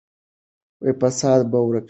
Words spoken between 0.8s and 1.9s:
فساد به ورک شي.